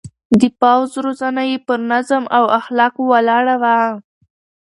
د 0.39 0.41
پوځ 0.59 0.89
روزنه 1.05 1.41
يې 1.49 1.57
پر 1.67 1.79
نظم 1.91 2.23
او 2.37 2.43
اخلاقو 2.59 3.01
ولاړه 3.11 3.55
وه. 3.61 3.77